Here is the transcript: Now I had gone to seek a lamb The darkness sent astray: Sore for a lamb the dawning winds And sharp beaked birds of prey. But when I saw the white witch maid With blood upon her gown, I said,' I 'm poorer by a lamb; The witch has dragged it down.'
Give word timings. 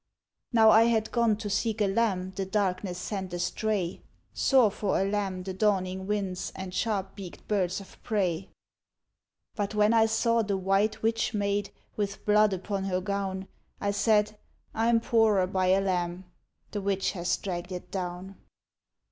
Now 0.51 0.71
I 0.71 0.85
had 0.85 1.11
gone 1.11 1.37
to 1.37 1.47
seek 1.47 1.79
a 1.79 1.85
lamb 1.85 2.31
The 2.31 2.43
darkness 2.43 2.97
sent 2.97 3.35
astray: 3.35 4.01
Sore 4.33 4.71
for 4.71 4.99
a 4.99 5.05
lamb 5.07 5.43
the 5.43 5.53
dawning 5.53 6.07
winds 6.07 6.51
And 6.55 6.73
sharp 6.73 7.13
beaked 7.13 7.47
birds 7.47 7.79
of 7.79 8.01
prey. 8.01 8.49
But 9.53 9.75
when 9.75 9.93
I 9.93 10.07
saw 10.07 10.41
the 10.41 10.57
white 10.57 11.03
witch 11.03 11.35
maid 11.35 11.69
With 11.97 12.25
blood 12.25 12.51
upon 12.51 12.85
her 12.85 12.99
gown, 12.99 13.47
I 13.79 13.91
said,' 13.91 14.39
I 14.73 14.89
'm 14.89 15.01
poorer 15.01 15.45
by 15.45 15.67
a 15.67 15.79
lamb; 15.81 16.25
The 16.71 16.81
witch 16.81 17.11
has 17.11 17.37
dragged 17.37 17.71
it 17.71 17.91
down.' 17.91 18.37